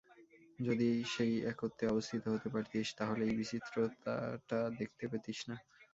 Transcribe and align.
যদি 0.59 0.89
সেই 1.13 1.33
একত্বে 1.51 1.85
অবস্থিত 1.87 2.23
হতে 2.33 2.47
পারতিস, 2.53 2.87
তা 2.97 3.03
হলে 3.09 3.23
এই 3.25 3.35
বিচিত্রতাটা 3.39 4.59
দেখতে 4.79 5.03
পেতিস 5.11 5.39
না। 5.49 5.55